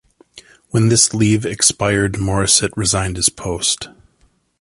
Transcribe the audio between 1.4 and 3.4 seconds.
expired Morisset resigned his